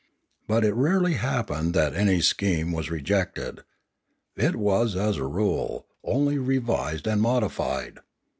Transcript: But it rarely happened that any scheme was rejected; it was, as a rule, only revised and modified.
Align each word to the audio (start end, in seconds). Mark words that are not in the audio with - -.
But 0.47 0.65
it 0.65 0.73
rarely 0.73 1.13
happened 1.13 1.75
that 1.75 1.93
any 1.93 2.21
scheme 2.21 2.71
was 2.71 2.89
rejected; 2.89 3.59
it 4.35 4.55
was, 4.55 4.95
as 4.95 5.17
a 5.17 5.27
rule, 5.27 5.85
only 6.03 6.39
revised 6.39 7.05
and 7.05 7.21
modified. 7.21 7.99